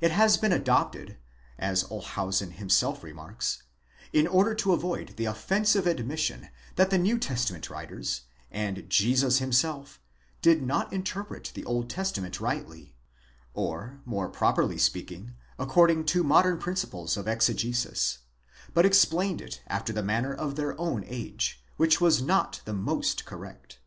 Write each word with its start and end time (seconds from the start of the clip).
It 0.00 0.12
has 0.12 0.38
been 0.38 0.50
adopted, 0.50 1.18
as 1.58 1.84
Olshausen 1.90 2.52
himself 2.52 3.04
remarks, 3.04 3.64
in 4.14 4.26
order 4.26 4.54
to 4.54 4.72
avoid 4.72 5.14
the 5.18 5.26
offensive 5.26 5.86
admission 5.86 6.48
that 6.76 6.88
the 6.88 6.96
New 6.96 7.18
Testament 7.18 7.68
writers, 7.68 8.22
and 8.50 8.88
Jesus 8.88 9.40
himself, 9.40 10.00
did 10.40 10.62
not 10.62 10.90
interpret 10.90 11.52
the 11.54 11.66
Old 11.66 11.90
Testament 11.90 12.40
rightly, 12.40 12.94
or, 13.52 14.00
more 14.06 14.30
properly 14.30 14.78
speaking, 14.78 15.34
according 15.58 16.06
to 16.06 16.24
modern 16.24 16.56
principles 16.56 17.18
of 17.18 17.28
exegesis, 17.28 18.20
but 18.72 18.86
explained 18.86 19.42
it 19.42 19.60
after 19.66 19.92
the 19.92 20.02
manner 20.02 20.32
of 20.32 20.56
their 20.56 20.80
own 20.80 21.04
age, 21.06 21.62
which 21.76 22.00
was 22.00 22.22
not 22.22 22.62
the 22.64 22.72
most 22.72 23.26
correct. 23.26 23.80